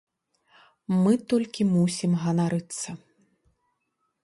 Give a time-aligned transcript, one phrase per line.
[1.01, 2.89] Мы толькі мусім ганарыцца.